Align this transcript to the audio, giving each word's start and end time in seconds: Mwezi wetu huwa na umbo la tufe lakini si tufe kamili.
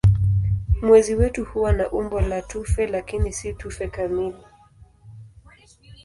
Mwezi 0.81 1.15
wetu 1.15 1.45
huwa 1.45 1.73
na 1.73 1.91
umbo 1.91 2.21
la 2.21 2.41
tufe 2.41 2.87
lakini 2.87 3.33
si 3.33 3.53
tufe 3.53 3.87
kamili. 3.87 4.35